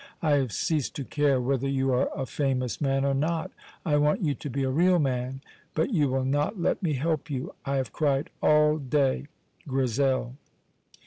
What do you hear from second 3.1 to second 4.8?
not. I want you to be a